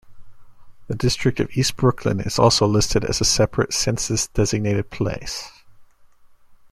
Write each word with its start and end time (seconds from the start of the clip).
The 0.87 0.95
district 0.95 1.39
of 1.39 1.51
East 1.51 1.75
Brooklyn 1.77 2.21
is 2.21 2.39
also 2.39 2.65
listed 2.65 3.05
as 3.05 3.21
a 3.21 3.23
separate 3.23 3.71
census-designated 3.71 4.89
place. 4.89 5.47